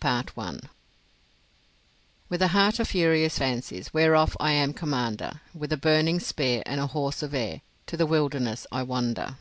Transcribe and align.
CHAPTER 0.00 0.32
XV 0.40 0.68
With 2.28 2.40
a 2.40 2.46
heart 2.54 2.78
of 2.78 2.86
furious 2.86 3.36
fancies, 3.36 3.92
Whereof 3.92 4.36
I 4.38 4.52
am 4.52 4.72
commander; 4.72 5.40
With 5.52 5.72
a 5.72 5.76
burning 5.76 6.20
spear 6.20 6.62
and 6.64 6.80
a 6.80 6.86
horse 6.86 7.20
of 7.20 7.34
air, 7.34 7.62
To 7.88 7.96
the 7.96 8.06
wilderness 8.06 8.68
I 8.70 8.84
wander. 8.84 9.38